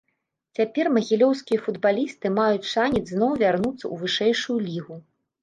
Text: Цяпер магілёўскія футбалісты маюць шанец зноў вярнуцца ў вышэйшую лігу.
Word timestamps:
Цяпер 0.59 0.87
магілёўскія 0.95 1.59
футбалісты 1.65 2.31
маюць 2.39 2.71
шанец 2.73 3.03
зноў 3.11 3.31
вярнуцца 3.45 3.83
ў 3.83 3.95
вышэйшую 4.07 4.59
лігу. 4.67 5.01